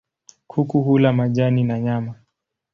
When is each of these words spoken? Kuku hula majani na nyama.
Kuku 0.47 0.81
hula 0.81 1.13
majani 1.13 1.63
na 1.63 1.79
nyama. 1.79 2.15